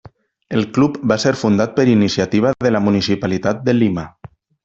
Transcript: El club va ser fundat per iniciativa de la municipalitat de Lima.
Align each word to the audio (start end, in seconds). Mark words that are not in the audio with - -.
El 0.59 0.63
club 0.77 0.95
va 1.11 1.17
ser 1.23 1.33
fundat 1.41 1.75
per 1.75 1.85
iniciativa 1.91 2.55
de 2.67 2.73
la 2.73 2.83
municipalitat 2.87 3.61
de 3.69 3.79
Lima. 3.81 4.07